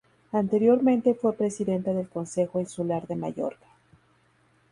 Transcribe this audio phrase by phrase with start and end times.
[0.31, 3.67] Anteriormente fue presidenta del Consejo Insular de Mallorca.